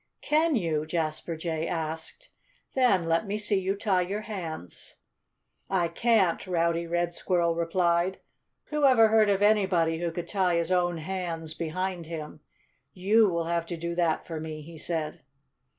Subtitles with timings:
[0.23, 2.29] "Can you?" Jasper Jay asked.
[2.73, 4.95] "Then let me see you tie your hands."
[5.69, 8.17] "I can't!" Rowdy Red Squirrel replied.
[8.71, 12.39] "Who ever heard of anybody who could tie his own hands behind him?...
[12.95, 15.21] You will have to do that for me," he said.